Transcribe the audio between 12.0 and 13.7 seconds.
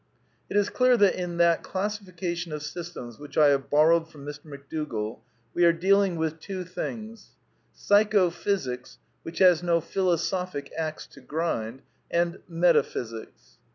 and Metaphysics.